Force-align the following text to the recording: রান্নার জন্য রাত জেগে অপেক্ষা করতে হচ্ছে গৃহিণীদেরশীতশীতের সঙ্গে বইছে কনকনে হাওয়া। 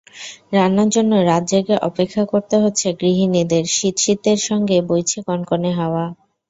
রান্নার 0.53 0.89
জন্য 0.95 1.11
রাত 1.21 1.43
জেগে 1.49 1.75
অপেক্ষা 1.89 2.23
করতে 2.31 2.55
হচ্ছে 2.63 2.87
গৃহিণীদেরশীতশীতের 2.99 4.39
সঙ্গে 4.47 4.77
বইছে 4.89 5.19
কনকনে 5.27 5.71
হাওয়া। 5.79 6.05